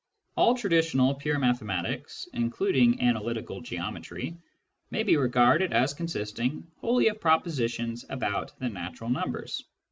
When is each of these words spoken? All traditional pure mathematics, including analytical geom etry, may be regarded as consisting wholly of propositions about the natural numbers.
All 0.35 0.55
traditional 0.55 1.13
pure 1.13 1.37
mathematics, 1.37 2.27
including 2.33 2.99
analytical 3.03 3.61
geom 3.61 3.99
etry, 3.99 4.35
may 4.89 5.03
be 5.03 5.15
regarded 5.15 5.73
as 5.73 5.93
consisting 5.93 6.65
wholly 6.77 7.09
of 7.09 7.21
propositions 7.21 8.03
about 8.09 8.57
the 8.57 8.69
natural 8.69 9.11
numbers. 9.11 9.63